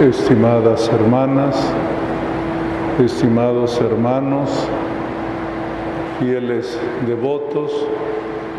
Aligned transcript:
estimadas 0.00 0.88
hermanas, 0.88 1.62
estimados 3.04 3.78
hermanos, 3.82 4.48
fieles 6.18 6.80
devotos 7.06 7.70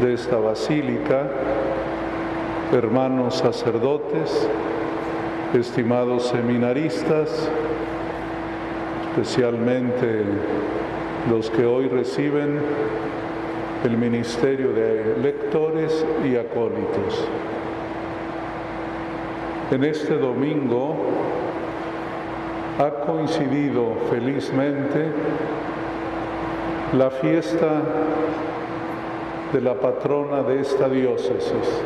de 0.02 0.14
esta 0.14 0.38
basílica, 0.38 1.32
hermanos 2.72 3.38
sacerdotes, 3.38 4.48
estimados 5.56 6.28
seminaristas, 6.28 7.50
especialmente 9.10 10.24
los 11.28 11.50
que 11.50 11.66
hoy 11.66 11.88
reciben 11.88 12.60
el 13.84 13.98
ministerio 13.98 14.74
de 14.74 15.18
lectores 15.24 16.06
y 16.24 16.36
acólitos. 16.36 17.28
En 19.72 19.86
este 19.86 20.18
domingo 20.18 20.98
ha 22.78 22.90
coincidido 23.06 23.96
felizmente 24.10 25.06
la 26.92 27.10
fiesta 27.10 27.82
de 29.54 29.62
la 29.62 29.76
patrona 29.76 30.44
de 30.44 30.60
esta 30.60 30.90
diócesis, 30.90 31.82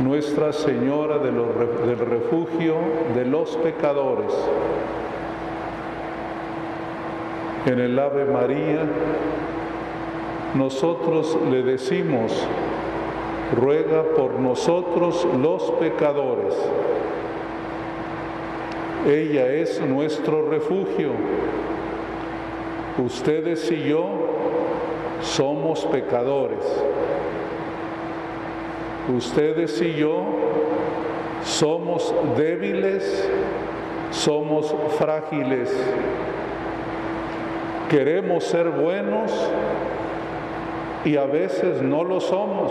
Nuestra 0.00 0.52
Señora 0.52 1.16
del 1.16 1.98
Refugio 1.98 2.74
de 3.14 3.24
los 3.24 3.56
Pecadores. 3.56 4.34
En 7.64 7.80
el 7.80 7.98
Ave 7.98 8.26
María, 8.26 8.84
nosotros 10.54 11.38
le 11.50 11.62
decimos, 11.62 12.46
ruega 13.56 14.02
por 14.16 14.38
nosotros 14.38 15.26
los 15.40 15.62
pecadores. 15.72 16.54
Ella 19.06 19.46
es 19.46 19.80
nuestro 19.80 20.48
refugio. 20.48 21.12
Ustedes 22.98 23.70
y 23.70 23.88
yo 23.88 24.08
somos 25.22 25.84
pecadores. 25.86 26.64
Ustedes 29.16 29.80
y 29.80 29.94
yo 29.94 30.24
somos 31.42 32.14
débiles, 32.36 33.28
somos 34.10 34.74
frágiles. 34.98 35.74
Queremos 37.88 38.44
ser 38.44 38.68
buenos 38.70 39.32
y 41.04 41.16
a 41.16 41.24
veces 41.24 41.82
no 41.82 42.04
lo 42.04 42.20
somos. 42.20 42.70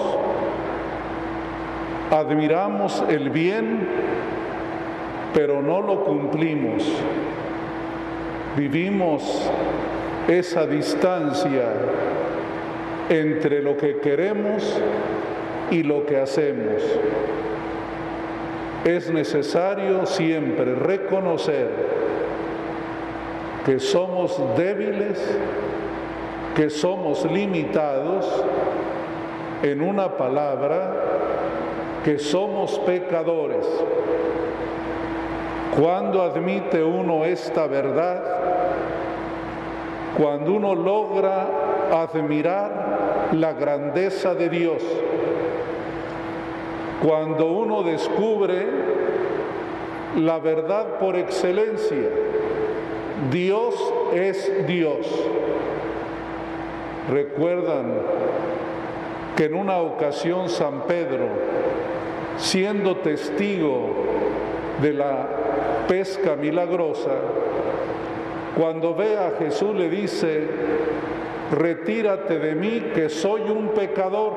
Admiramos 2.12 3.04
el 3.08 3.30
bien, 3.30 3.88
pero 5.34 5.62
no 5.62 5.82
lo 5.82 6.04
cumplimos. 6.06 6.84
Vivimos 8.58 9.50
esa 10.28 10.66
distancia 10.66 11.66
entre 13.10 13.62
lo 13.62 13.78
que 13.78 14.00
queremos 14.00 14.82
y 15.70 15.84
lo 15.84 16.06
que 16.06 16.20
hacemos. 16.20 16.82
Es 18.86 19.12
necesario 19.12 20.06
siempre 20.06 20.74
reconocer 20.74 21.70
que 23.66 23.80
somos 23.80 24.42
débiles, 24.58 25.20
que 26.56 26.72
somos 26.72 27.24
limitados, 27.32 28.26
en 29.62 29.82
una 29.82 30.16
palabra, 30.16 31.09
que 32.10 32.18
somos 32.18 32.80
pecadores. 32.88 33.64
Cuando 35.80 36.24
admite 36.24 36.84
uno 36.84 37.24
esta 37.24 37.68
verdad, 37.68 38.24
cuando 40.18 40.54
uno 40.54 40.74
logra 40.74 41.48
admirar 41.92 43.30
la 43.34 43.54
grandeza 43.54 44.34
de 44.34 44.50
Dios, 44.50 44.82
cuando 47.04 47.46
uno 47.46 47.84
descubre 47.84 48.66
la 50.18 50.40
verdad 50.40 50.98
por 50.98 51.16
excelencia, 51.16 52.10
Dios 53.30 53.76
es 54.16 54.66
Dios. 54.66 55.06
Recuerdan 57.08 57.94
que 59.36 59.46
en 59.46 59.54
una 59.54 59.78
ocasión 59.78 60.50
San 60.50 60.82
Pedro, 60.88 61.49
siendo 62.40 62.98
testigo 62.98 63.90
de 64.82 64.94
la 64.94 65.28
pesca 65.88 66.36
milagrosa, 66.36 67.12
cuando 68.58 68.96
ve 68.96 69.18
a 69.18 69.32
Jesús 69.38 69.76
le 69.76 69.90
dice, 69.90 70.48
retírate 71.52 72.40
de 72.40 72.56
mí 72.56 72.92
que 72.94 73.10
soy 73.10 73.42
un 73.42 73.70
pecador. 73.70 74.34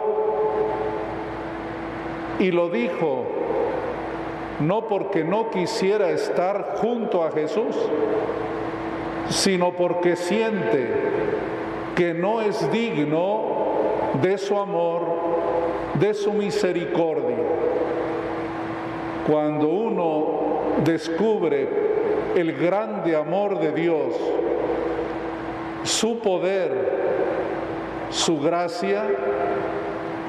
Y 2.39 2.51
lo 2.51 2.71
dijo 2.71 3.27
no 4.61 4.87
porque 4.87 5.25
no 5.25 5.51
quisiera 5.51 6.11
estar 6.11 6.77
junto 6.77 7.25
a 7.25 7.31
Jesús, 7.33 7.77
sino 9.29 9.73
porque 9.73 10.17
siente 10.17 10.89
que 11.97 12.15
no 12.15 12.41
es 12.41 12.71
digno 12.71 13.43
de 14.23 14.39
su 14.39 14.57
amor, 14.59 15.03
de 15.95 16.15
su 16.15 16.33
misericordia. 16.33 17.52
Cuando 19.27 19.69
uno 19.69 20.83
descubre 20.85 21.69
el 22.35 22.53
grande 22.55 23.15
amor 23.15 23.61
de 23.61 23.73
Dios, 23.73 24.15
su 25.85 26.19
poder, 26.19 26.71
su 28.11 28.41
gracia, 28.41 29.05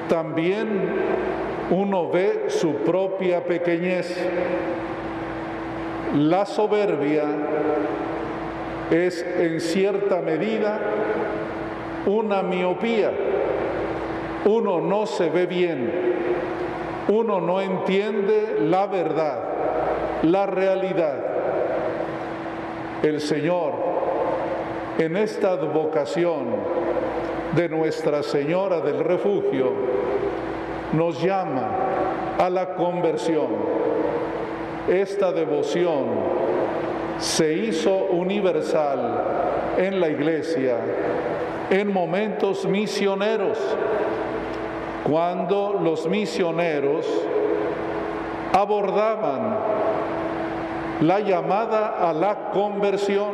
también 0.08 0.68
uno 1.70 2.10
ve 2.10 2.44
su 2.48 2.74
propia 2.76 3.42
pequeñez. 3.44 4.16
La 6.14 6.46
soberbia 6.46 7.24
es 8.90 9.24
en 9.38 9.60
cierta 9.60 10.20
medida 10.20 10.78
una 12.06 12.42
miopía. 12.42 13.10
Uno 14.44 14.80
no 14.80 15.06
se 15.06 15.30
ve 15.30 15.46
bien, 15.46 16.13
uno 17.08 17.40
no 17.40 17.60
entiende 17.60 18.56
la 18.60 18.86
verdad, 18.86 19.38
la 20.22 20.46
realidad. 20.46 21.16
El 23.02 23.20
Señor, 23.20 23.72
en 24.98 25.16
esta 25.16 25.50
advocación 25.50 26.46
de 27.54 27.68
Nuestra 27.68 28.22
Señora 28.22 28.80
del 28.80 29.00
Refugio, 29.00 29.72
nos 30.92 31.22
llama 31.22 31.70
a 32.38 32.48
la 32.48 32.74
conversión. 32.74 33.48
Esta 34.88 35.32
devoción 35.32 36.06
se 37.18 37.52
hizo 37.54 37.94
universal 38.10 39.74
en 39.78 40.00
la 40.00 40.08
iglesia 40.08 40.76
en 41.70 41.92
momentos 41.92 42.66
misioneros, 42.66 43.58
cuando 45.04 45.78
los 45.82 46.08
misioneros 46.08 47.06
abordaban 48.52 49.56
la 51.00 51.20
llamada 51.20 52.08
a 52.08 52.12
la 52.12 52.50
conversión, 52.50 53.32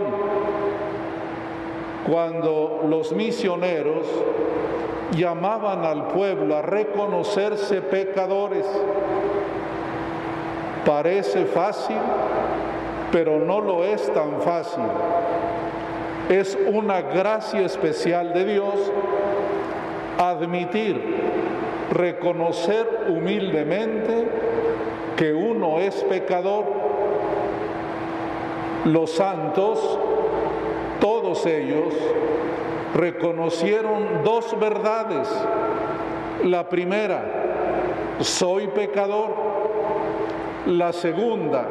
cuando 2.05 2.83
los 2.89 3.13
misioneros 3.13 4.07
llamaban 5.13 5.85
al 5.85 6.09
pueblo 6.09 6.57
a 6.57 6.63
reconocerse 6.63 7.83
pecadores. 7.83 8.67
Parece 10.85 11.45
fácil, 11.45 11.99
pero 13.13 13.39
no 13.39 13.61
lo 13.61 13.85
es 13.85 14.13
tan 14.13 14.41
fácil. 14.41 14.85
Es 16.29 16.57
una 16.73 17.03
gracia 17.03 17.61
especial 17.61 18.33
de 18.33 18.45
Dios 18.45 18.75
admitir, 20.19 21.30
reconocer 21.91 23.07
humildemente 23.09 24.29
que 25.17 25.35
uno 25.35 25.81
es 25.81 25.95
pecador. 26.05 26.65
Los 28.85 29.11
santos, 29.11 29.99
todos 31.01 31.45
ellos, 31.47 31.93
reconocieron 32.95 34.25
dos 34.25 34.59
verdades. 34.59 35.29
La 36.45 36.69
primera, 36.69 37.23
soy 38.21 38.69
pecador. 38.69 39.51
La 40.67 40.93
segunda, 40.93 41.67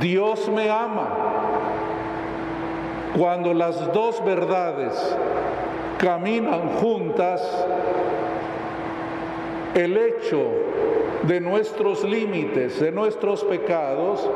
Dios 0.00 0.48
me 0.48 0.70
ama. 0.70 1.08
Cuando 3.18 3.54
las 3.54 3.92
dos 3.92 4.22
verdades 4.24 5.16
caminan 5.98 6.68
juntas, 6.80 7.40
el 9.76 9.96
hecho 9.96 10.50
de 11.22 11.40
nuestros 11.40 12.02
límites, 12.02 12.80
de 12.80 12.90
nuestros 12.90 13.44
pecados, 13.44 14.28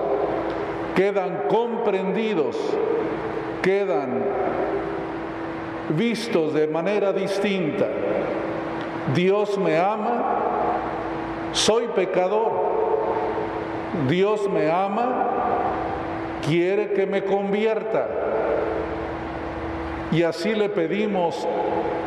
quedan 0.95 1.45
comprendidos, 1.49 2.57
quedan 3.63 4.23
vistos 5.97 6.55
de 6.55 6.67
manera 6.67 7.13
distinta. 7.13 7.89
Dios 9.15 9.59
me 9.59 9.79
ama, 9.79 10.25
soy 11.53 11.89
pecador. 11.89 12.71
Dios 14.09 14.49
me 14.49 14.71
ama, 14.71 15.27
quiere 16.47 16.93
que 16.93 17.07
me 17.07 17.25
convierta. 17.25 18.09
Y 20.13 20.23
así 20.23 20.55
le 20.55 20.69
pedimos 20.69 21.47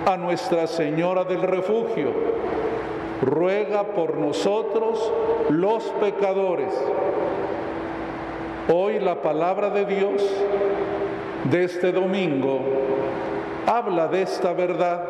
a 0.06 0.18
Nuestra 0.18 0.68
Señora 0.68 1.24
del 1.24 1.42
Refugio, 1.42 2.14
ruega 3.24 3.84
por 3.84 4.18
nosotros 4.18 5.12
los 5.50 5.84
pecadores. 6.02 6.74
Hoy 8.72 9.00
la 9.00 9.22
palabra 9.22 9.70
de 9.70 9.86
Dios 9.86 10.22
de 11.46 11.64
este 11.64 11.92
domingo 11.92 12.62
habla 13.66 14.08
de 14.08 14.24
esta 14.24 14.54
verdad. 14.54 15.04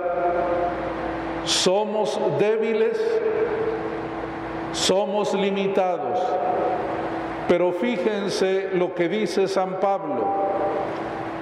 Somos 1.45 2.19
débiles, 2.39 3.00
somos 4.71 5.33
limitados, 5.33 6.19
pero 7.48 7.74
fíjense 7.74 8.69
lo 8.74 8.95
que 8.95 9.10
dice 9.10 9.48
San 9.48 9.80
Pablo, 9.80 10.25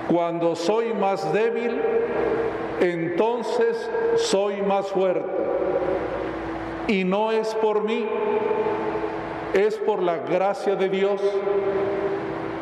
cuando 0.09 0.55
soy 0.55 0.93
más 0.93 1.31
débil, 1.31 1.79
entonces 2.79 3.89
soy 4.17 4.61
más 4.63 4.87
fuerte. 4.87 5.41
Y 6.87 7.03
no 7.03 7.31
es 7.31 7.53
por 7.55 7.83
mí, 7.83 8.05
es 9.53 9.75
por 9.77 10.01
la 10.01 10.17
gracia 10.17 10.75
de 10.75 10.89
Dios. 10.89 11.21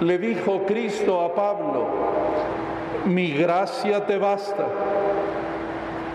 Le 0.01 0.17
dijo 0.17 0.63
Cristo 0.65 1.21
a 1.21 1.33
Pablo, 1.35 1.87
mi 3.05 3.31
gracia 3.31 4.05
te 4.05 4.17
basta, 4.17 4.65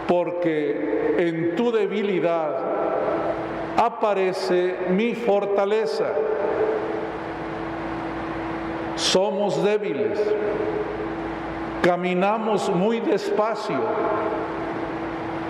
porque 0.07 1.15
en 1.19 1.57
tu 1.57 1.71
debilidad 1.71 2.75
aparece 3.77 4.77
mi 4.91 5.15
fortaleza. 5.15 6.07
Somos 8.97 9.63
débiles, 9.63 10.19
caminamos 11.83 12.71
muy 12.71 13.01
despacio, 13.01 13.81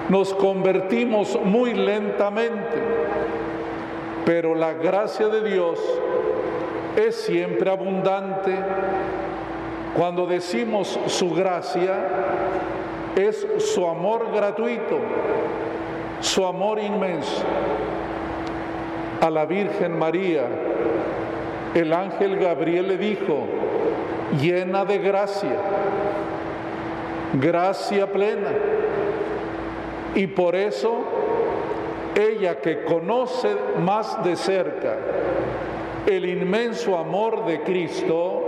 nos 0.08 0.34
convertimos 0.34 1.38
muy 1.42 1.74
lentamente, 1.74 2.78
pero 4.24 4.54
la 4.54 4.74
gracia 4.74 5.28
de 5.28 5.48
Dios 5.48 5.80
es 6.96 7.16
siempre 7.16 7.70
abundante. 7.70 8.54
Cuando 9.96 10.26
decimos 10.26 10.98
su 11.06 11.32
gracia, 11.32 11.94
es 13.16 13.46
su 13.58 13.86
amor 13.86 14.32
gratuito, 14.34 14.98
su 16.20 16.44
amor 16.44 16.78
inmenso. 16.80 17.42
A 19.20 19.30
la 19.30 19.46
Virgen 19.46 19.98
María, 19.98 20.46
el 21.74 21.92
ángel 21.92 22.36
Gabriel 22.38 22.88
le 22.88 22.98
dijo, 22.98 23.46
llena 24.40 24.84
de 24.84 24.98
gracia, 24.98 25.56
gracia 27.34 28.10
plena. 28.10 28.50
Y 30.14 30.26
por 30.28 30.54
eso 30.54 31.04
ella 32.14 32.60
que 32.60 32.84
conoce 32.84 33.56
más 33.80 34.22
de 34.22 34.36
cerca 34.36 34.96
el 36.06 36.26
inmenso 36.26 36.96
amor 36.96 37.46
de 37.46 37.62
Cristo, 37.62 38.42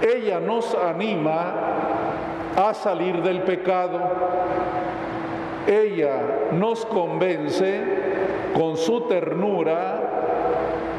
ella 0.00 0.40
nos 0.40 0.74
anima 0.74 1.54
a 2.56 2.74
salir 2.74 3.22
del 3.22 3.42
pecado. 3.42 4.00
Ella 5.66 6.50
nos 6.52 6.84
convence 6.86 7.82
con 8.54 8.76
su 8.76 9.02
ternura 9.02 10.00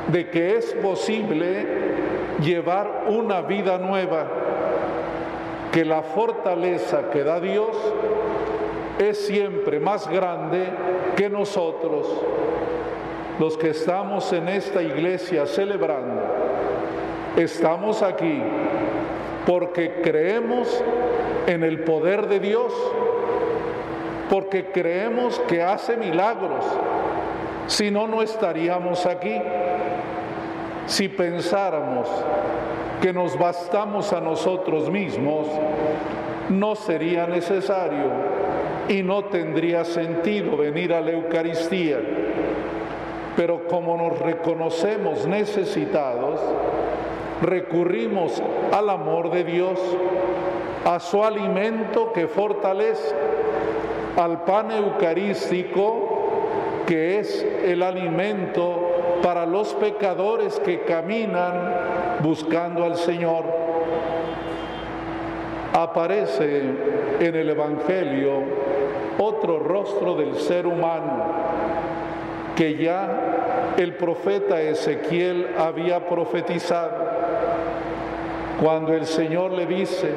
de 0.08 0.30
que 0.30 0.58
es 0.58 0.74
posible 0.74 1.66
llevar 2.42 3.06
una 3.08 3.42
vida 3.42 3.78
nueva, 3.78 4.28
que 5.72 5.86
la 5.86 6.02
fortaleza 6.02 7.10
que 7.12 7.24
da 7.24 7.40
Dios 7.40 7.76
es 9.00 9.26
siempre 9.28 9.80
más 9.80 10.08
grande 10.08 10.68
que 11.16 11.30
nosotros, 11.30 12.08
los 13.40 13.58
que 13.58 13.72
estamos 13.72 14.32
en 14.32 14.48
esta 14.48 14.82
iglesia 14.82 15.46
celebrando. 15.46 16.22
Estamos 17.36 18.02
aquí 18.02 18.42
porque 19.46 20.02
creemos 20.02 20.82
en 21.48 21.64
el 21.64 21.84
poder 21.84 22.28
de 22.28 22.40
Dios, 22.40 22.74
porque 24.30 24.72
creemos 24.72 25.40
que 25.42 25.62
hace 25.62 25.98
milagros, 25.98 26.66
si 27.68 27.92
no, 27.92 28.08
no 28.08 28.22
estaríamos 28.22 29.06
aquí. 29.06 29.42
Si 30.88 31.10
pensáramos 31.10 32.08
que 33.02 33.12
nos 33.12 33.38
bastamos 33.38 34.14
a 34.14 34.22
nosotros 34.22 34.90
mismos, 34.90 35.48
no 36.50 36.76
sería 36.76 37.26
necesario 37.26 38.45
y 38.88 39.04
no 39.04 39.26
tendría 39.26 39.84
sentido 39.84 40.58
venir 40.58 40.94
a 40.94 41.02
la 41.02 41.12
Eucaristía. 41.12 42.00
Pero 43.36 43.68
como 43.68 43.98
nos 43.98 44.20
reconocemos 44.20 45.28
necesitados, 45.28 46.40
recurrimos 47.42 48.42
al 48.72 48.90
amor 48.90 49.32
de 49.32 49.44
Dios, 49.44 49.80
a 50.86 51.00
su 51.00 51.24
alimento 51.24 52.14
que 52.14 52.28
fortalece, 52.28 53.14
al 54.18 54.44
pan 54.44 54.72
eucarístico 54.72 56.16
que 56.86 57.20
es 57.20 57.46
el 57.66 57.82
alimento 57.82 59.20
para 59.22 59.46
los 59.46 59.74
pecadores 59.74 60.60
que 60.60 60.82
caminan 60.82 62.22
buscando 62.22 62.86
al 62.86 62.96
Señor. 62.96 63.44
Aparece 65.74 66.62
en 67.20 67.36
el 67.36 67.50
Evangelio 67.50 68.65
rostro 69.46 70.16
del 70.16 70.36
ser 70.36 70.68
humano 70.68 71.24
que 72.56 72.78
ya 72.78 73.74
el 73.78 73.96
profeta 73.96 74.62
Ezequiel 74.62 75.48
había 75.58 76.08
profetizado 76.08 77.06
cuando 78.62 78.94
el 78.94 79.06
Señor 79.06 79.52
le 79.52 79.66
dice, 79.66 80.10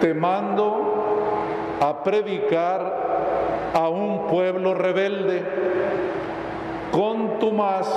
te 0.00 0.12
mando 0.12 1.76
a 1.80 2.02
predicar 2.02 3.72
a 3.72 3.88
un 3.88 4.26
pueblo 4.26 4.74
rebelde, 4.74 5.42
contumaz 6.90 7.88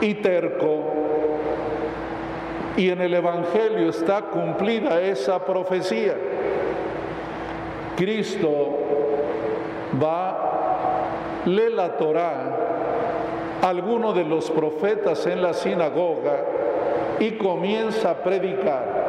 y 0.00 0.14
terco. 0.14 0.84
Y 2.76 2.88
en 2.90 3.00
el 3.00 3.14
Evangelio 3.14 3.90
está 3.90 4.22
cumplida 4.22 5.00
esa 5.00 5.44
profecía. 5.44 6.14
Cristo 7.96 8.78
va, 10.02 11.42
lee 11.44 11.70
la 11.74 11.96
Torá, 11.96 12.56
alguno 13.62 14.12
de 14.12 14.24
los 14.24 14.50
profetas 14.50 15.26
en 15.26 15.42
la 15.42 15.54
sinagoga, 15.54 16.44
y 17.18 17.32
comienza 17.32 18.10
a 18.10 18.14
predicar. 18.14 19.00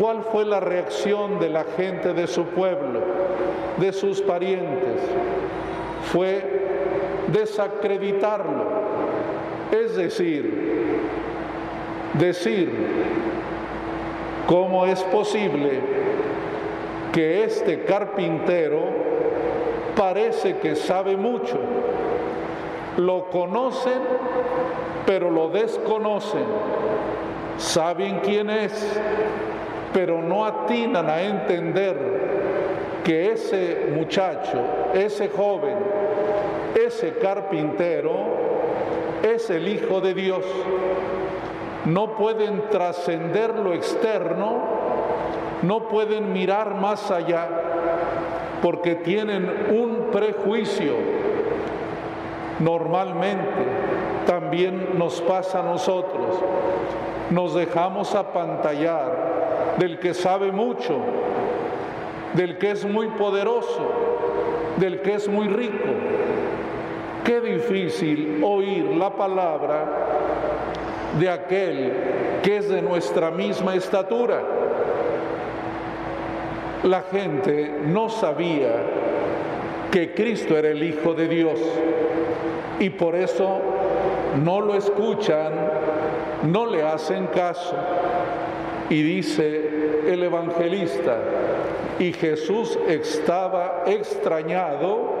¿Cuál 0.00 0.22
fue 0.22 0.44
la 0.44 0.60
reacción 0.60 1.38
de 1.38 1.50
la 1.50 1.64
gente 1.76 2.14
de 2.14 2.26
su 2.26 2.44
pueblo, 2.44 3.00
de 3.76 3.92
sus 3.92 4.20
parientes? 4.22 5.02
Fue 6.12 7.26
desacreditarlo, 7.28 8.64
es 9.70 9.96
decir, 9.96 11.12
decir 12.14 12.72
cómo 14.46 14.86
es 14.86 15.02
posible 15.04 15.80
que 17.12 17.44
este 17.44 17.84
carpintero 17.84 18.80
parece 19.98 20.58
que 20.58 20.76
sabe 20.76 21.16
mucho, 21.16 21.58
lo 22.96 23.28
conocen 23.30 24.00
pero 25.08 25.30
lo 25.30 25.48
desconocen, 25.48 26.44
saben 27.56 28.20
quién 28.20 28.50
es, 28.50 29.00
pero 29.94 30.20
no 30.20 30.44
atinan 30.44 31.08
a 31.08 31.22
entender 31.22 31.96
que 33.04 33.32
ese 33.32 33.90
muchacho, 33.96 34.58
ese 34.92 35.30
joven, 35.30 35.78
ese 36.78 37.14
carpintero 37.14 38.12
es 39.22 39.48
el 39.48 39.66
Hijo 39.66 40.02
de 40.02 40.12
Dios. 40.12 40.44
No 41.86 42.14
pueden 42.14 42.68
trascender 42.68 43.54
lo 43.54 43.72
externo, 43.72 44.58
no 45.62 45.88
pueden 45.88 46.34
mirar 46.34 46.74
más 46.74 47.10
allá, 47.10 47.48
porque 48.62 48.96
tienen 48.96 49.48
un 49.70 50.10
prejuicio 50.10 50.94
Normalmente 52.60 53.62
también 54.26 54.98
nos 54.98 55.20
pasa 55.20 55.60
a 55.60 55.62
nosotros. 55.62 56.42
Nos 57.30 57.54
dejamos 57.54 58.14
apantallar 58.14 59.76
del 59.78 59.98
que 59.98 60.12
sabe 60.12 60.50
mucho, 60.50 60.98
del 62.34 62.58
que 62.58 62.72
es 62.72 62.84
muy 62.84 63.08
poderoso, 63.08 63.92
del 64.76 65.02
que 65.02 65.14
es 65.14 65.28
muy 65.28 65.46
rico. 65.48 65.88
Qué 67.24 67.40
difícil 67.40 68.42
oír 68.42 68.84
la 68.96 69.10
palabra 69.10 69.86
de 71.18 71.30
aquel 71.30 71.92
que 72.42 72.56
es 72.56 72.68
de 72.68 72.82
nuestra 72.82 73.30
misma 73.30 73.74
estatura. 73.76 74.42
La 76.84 77.02
gente 77.02 77.72
no 77.86 78.08
sabía 78.08 78.70
que 79.90 80.14
Cristo 80.14 80.56
era 80.56 80.68
el 80.68 80.82
Hijo 80.82 81.14
de 81.14 81.28
Dios 81.28 81.58
y 82.78 82.90
por 82.90 83.16
eso 83.16 83.60
no 84.44 84.60
lo 84.60 84.74
escuchan, 84.74 85.52
no 86.44 86.66
le 86.66 86.82
hacen 86.82 87.26
caso. 87.26 87.74
Y 88.90 89.02
dice 89.02 90.02
el 90.06 90.22
evangelista, 90.22 91.18
y 91.98 92.12
Jesús 92.12 92.78
estaba 92.86 93.82
extrañado 93.86 95.18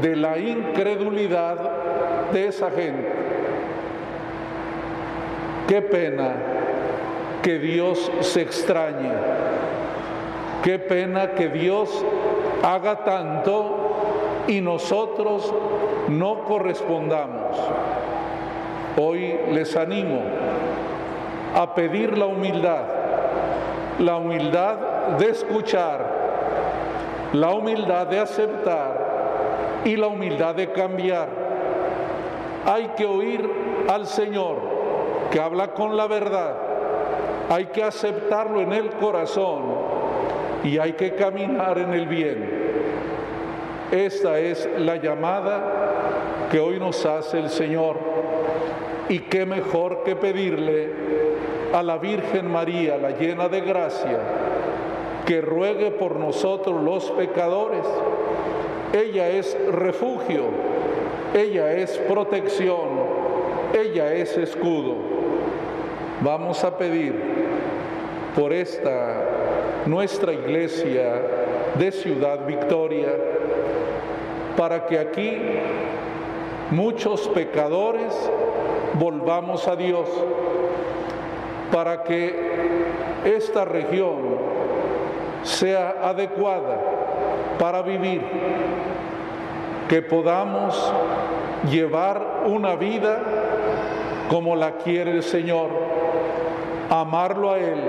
de 0.00 0.16
la 0.16 0.38
incredulidad 0.38 1.58
de 2.32 2.46
esa 2.46 2.70
gente. 2.70 3.08
Qué 5.66 5.82
pena 5.82 6.34
que 7.42 7.58
Dios 7.58 8.10
se 8.20 8.42
extrañe. 8.42 9.10
Qué 10.62 10.78
pena 10.78 11.30
que 11.30 11.48
Dios 11.48 12.04
haga 12.62 13.02
tanto 13.02 14.44
y 14.46 14.60
nosotros 14.60 15.54
no 16.08 16.44
correspondamos. 16.44 17.56
Hoy 18.98 19.40
les 19.52 19.74
animo 19.74 20.20
a 21.56 21.74
pedir 21.74 22.18
la 22.18 22.26
humildad, 22.26 22.82
la 24.00 24.16
humildad 24.16 24.76
de 25.18 25.30
escuchar, 25.30 27.30
la 27.32 27.52
humildad 27.52 28.08
de 28.08 28.20
aceptar 28.20 29.80
y 29.86 29.96
la 29.96 30.08
humildad 30.08 30.56
de 30.56 30.72
cambiar. 30.72 31.28
Hay 32.66 32.88
que 32.98 33.06
oír 33.06 33.50
al 33.88 34.06
Señor 34.06 34.58
que 35.30 35.40
habla 35.40 35.68
con 35.68 35.96
la 35.96 36.06
verdad, 36.06 36.54
hay 37.48 37.64
que 37.66 37.82
aceptarlo 37.82 38.60
en 38.60 38.74
el 38.74 38.90
corazón 38.90 39.99
y 40.64 40.78
hay 40.78 40.92
que 40.92 41.14
caminar 41.14 41.78
en 41.78 41.94
el 41.94 42.06
bien. 42.06 42.44
Esta 43.90 44.38
es 44.38 44.68
la 44.78 44.96
llamada 44.96 46.48
que 46.50 46.60
hoy 46.60 46.78
nos 46.78 47.04
hace 47.06 47.38
el 47.38 47.50
Señor. 47.50 47.96
Y 49.08 49.20
qué 49.20 49.44
mejor 49.44 50.04
que 50.04 50.14
pedirle 50.14 50.88
a 51.72 51.82
la 51.82 51.98
Virgen 51.98 52.50
María, 52.50 52.96
la 52.96 53.10
llena 53.10 53.48
de 53.48 53.60
gracia, 53.60 54.18
que 55.26 55.40
ruegue 55.40 55.90
por 55.90 56.16
nosotros 56.16 56.82
los 56.82 57.10
pecadores. 57.12 57.84
Ella 58.92 59.28
es 59.28 59.56
refugio, 59.72 60.44
ella 61.34 61.72
es 61.72 61.96
protección, 61.98 62.88
ella 63.72 64.12
es 64.12 64.36
escudo. 64.36 64.96
Vamos 66.22 66.62
a 66.64 66.76
pedir 66.76 67.14
por 68.34 68.52
esta 68.52 69.29
nuestra 69.86 70.32
iglesia 70.32 71.22
de 71.78 71.92
Ciudad 71.92 72.44
Victoria, 72.46 73.08
para 74.56 74.86
que 74.86 74.98
aquí 74.98 75.38
muchos 76.70 77.28
pecadores 77.28 78.12
volvamos 78.94 79.66
a 79.68 79.76
Dios, 79.76 80.08
para 81.72 82.02
que 82.02 82.34
esta 83.24 83.64
región 83.64 84.38
sea 85.42 85.96
adecuada 86.02 86.78
para 87.58 87.82
vivir, 87.82 88.22
que 89.88 90.02
podamos 90.02 90.92
llevar 91.70 92.44
una 92.46 92.74
vida 92.76 93.20
como 94.28 94.54
la 94.56 94.76
quiere 94.76 95.10
el 95.12 95.22
Señor, 95.22 95.70
amarlo 96.88 97.50
a 97.52 97.58
Él, 97.58 97.80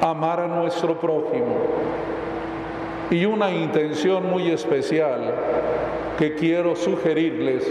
amar 0.00 0.40
a 0.40 0.46
nuestro 0.46 0.98
prójimo. 0.98 1.56
Y 3.10 3.24
una 3.24 3.50
intención 3.50 4.30
muy 4.30 4.50
especial 4.50 5.34
que 6.18 6.34
quiero 6.34 6.76
sugerirles 6.76 7.66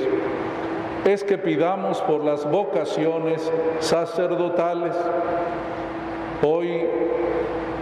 es 1.05 1.23
que 1.23 1.37
pidamos 1.37 2.01
por 2.01 2.23
las 2.23 2.49
vocaciones 2.49 3.49
sacerdotales. 3.79 4.93
Hoy 6.41 6.85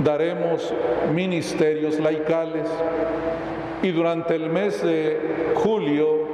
daremos 0.04 0.74
ministerios 1.14 2.00
laicales 2.00 2.70
y 3.82 3.92
durante 3.92 4.36
el 4.36 4.50
mes 4.50 4.84
de 4.84 5.54
julio 5.56 6.28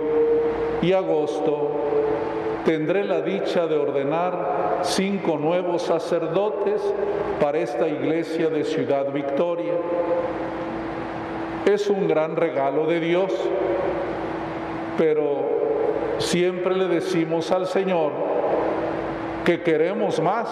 y 0.81 0.91
agosto 0.91 1.82
tendré 2.65 3.03
la 3.03 3.21
dicha 3.21 3.67
de 3.67 3.77
ordenar 3.77 4.79
cinco 4.83 5.37
nuevos 5.37 5.83
sacerdotes 5.83 6.81
para 7.39 7.59
esta 7.59 7.87
iglesia 7.87 8.49
de 8.49 8.63
Ciudad 8.63 9.11
Victoria. 9.11 9.73
Es 11.65 11.89
un 11.89 12.07
gran 12.07 12.35
regalo 12.35 12.85
de 12.87 12.99
Dios, 12.99 13.33
pero 14.97 15.43
siempre 16.19 16.75
le 16.75 16.87
decimos 16.87 17.51
al 17.51 17.67
Señor 17.67 18.11
que 19.45 19.61
queremos 19.61 20.21
más, 20.21 20.47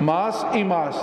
más 0.00 0.46
y 0.54 0.64
más, 0.64 1.00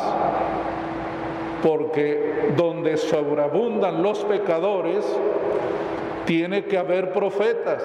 porque 1.62 2.54
donde 2.56 2.98
sobreabundan 2.98 4.02
los 4.02 4.20
pecadores, 4.26 5.06
tiene 6.26 6.66
que 6.66 6.78
haber 6.78 7.12
profetas, 7.12 7.84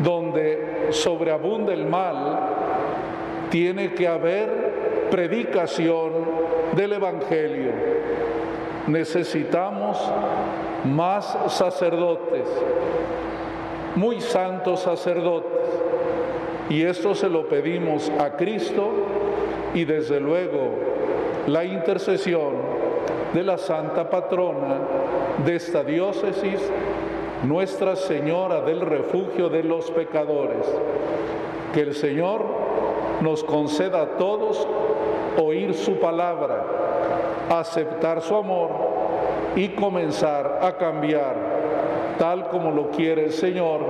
donde 0.00 0.88
sobreabunda 0.90 1.72
el 1.72 1.86
mal, 1.86 2.38
tiene 3.50 3.94
que 3.94 4.08
haber 4.08 5.08
predicación 5.10 6.12
del 6.74 6.94
Evangelio 6.94 7.72
necesitamos 8.86 9.98
más 10.84 11.38
sacerdotes, 11.48 12.46
muy 13.96 14.20
santos 14.20 14.80
sacerdotes. 14.80 15.50
Y 16.68 16.82
esto 16.82 17.14
se 17.14 17.28
lo 17.28 17.48
pedimos 17.48 18.10
a 18.18 18.36
Cristo 18.36 18.90
y 19.74 19.84
desde 19.84 20.20
luego 20.20 20.70
la 21.46 21.64
intercesión 21.64 22.54
de 23.32 23.42
la 23.42 23.58
Santa 23.58 24.08
Patrona 24.08 24.78
de 25.44 25.56
esta 25.56 25.82
diócesis, 25.82 26.60
Nuestra 27.44 27.94
Señora 27.94 28.62
del 28.62 28.80
Refugio 28.80 29.50
de 29.50 29.62
los 29.62 29.90
Pecadores. 29.90 30.66
Que 31.74 31.82
el 31.82 31.94
Señor 31.94 32.42
nos 33.20 33.44
conceda 33.44 34.00
a 34.00 34.06
todos 34.16 34.66
oír 35.36 35.74
su 35.74 35.98
palabra 35.98 36.64
aceptar 37.50 38.22
su 38.22 38.34
amor 38.34 38.70
y 39.56 39.68
comenzar 39.68 40.60
a 40.62 40.78
cambiar 40.78 41.36
tal 42.18 42.48
como 42.48 42.70
lo 42.70 42.90
quiere 42.90 43.26
el 43.26 43.32
Señor 43.32 43.80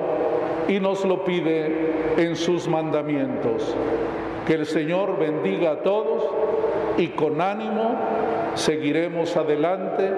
y 0.67 0.81
nos 0.81 1.05
lo 1.05 1.25
pide 1.25 2.17
en 2.17 2.35
sus 2.35 2.67
mandamientos. 2.67 3.77
Que 4.49 4.55
el 4.55 4.67
Señor 4.67 5.17
bendiga 5.17 5.73
a 5.73 5.83
todos 5.83 6.25
y 6.99 7.09
con 7.09 7.41
ánimo 7.41 7.97
seguiremos 8.55 9.37
adelante 9.37 10.11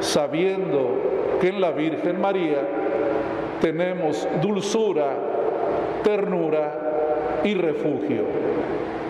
sabiendo 0.00 1.08
que 1.40 1.48
en 1.48 1.60
la 1.60 1.70
Virgen 1.70 2.20
María 2.20 2.77
tenemos 3.60 4.26
dulzura, 4.40 5.16
ternura 6.02 7.40
y 7.44 7.54
refugio. 7.54 8.24